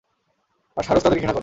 [0.77, 1.39] আর সারস তাদের ঘৃণা করে।